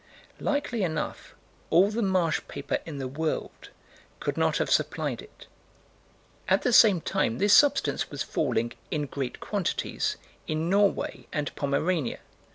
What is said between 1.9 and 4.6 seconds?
the marsh paper in the world could not